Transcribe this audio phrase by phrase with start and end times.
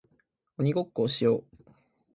[0.57, 1.71] 鬼ごっこをしよう